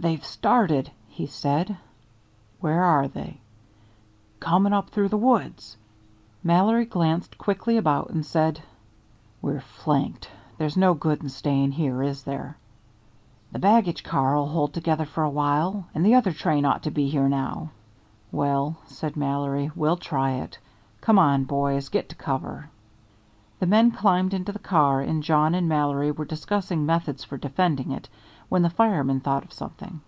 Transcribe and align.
"They've 0.00 0.24
started," 0.24 0.90
he 1.08 1.26
said. 1.26 1.76
"Where 2.58 2.82
are 2.82 3.06
they?" 3.06 3.36
"Comin' 4.40 4.72
up 4.72 4.88
through 4.88 5.08
the 5.10 5.18
woods." 5.18 5.76
Mallory 6.42 6.86
glanced 6.86 7.36
quickly 7.36 7.76
about 7.76 8.08
and 8.08 8.24
said, 8.24 8.62
"We're 9.42 9.60
flanked. 9.60 10.30
There's 10.56 10.74
no 10.78 10.94
good 10.94 11.22
in 11.22 11.28
staying 11.28 11.72
here, 11.72 12.02
is 12.02 12.22
there?" 12.22 12.56
"The 13.52 13.58
baggage 13.58 14.02
car'll 14.02 14.46
hold 14.46 14.72
together 14.72 15.04
for 15.04 15.22
a 15.22 15.28
while, 15.28 15.84
and 15.94 16.02
the 16.02 16.14
other 16.14 16.32
train 16.32 16.64
ought 16.64 16.82
to 16.84 16.90
be 16.90 17.10
here 17.10 17.28
now." 17.28 17.68
"Well," 18.32 18.78
said 18.86 19.16
Mallory, 19.18 19.70
"we'll 19.76 19.98
try 19.98 20.30
it. 20.30 20.56
Come 21.02 21.18
on, 21.18 21.44
boys, 21.44 21.90
get 21.90 22.08
to 22.08 22.16
cover." 22.16 22.70
The 23.58 23.66
men 23.66 23.90
climbed 23.90 24.32
into 24.32 24.52
the 24.52 24.58
car, 24.58 25.02
and 25.02 25.22
Jawn 25.22 25.54
and 25.54 25.68
Mallory 25.68 26.10
were 26.10 26.24
discussing 26.24 26.86
methods 26.86 27.22
for 27.24 27.36
defending 27.36 27.90
it, 27.90 28.08
when 28.48 28.62
the 28.62 28.70
fireman 28.70 29.20
thought 29.20 29.44
of 29.44 29.52
something. 29.52 30.00